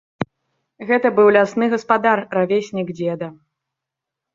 Гэта 0.91 1.11
быў 1.21 1.27
лясны 1.37 1.65
гаспадар, 1.75 2.25
равеснік 2.41 2.87
дзеда. 2.99 3.27